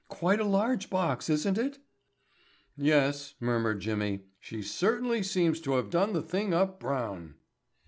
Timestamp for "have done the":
5.73-6.23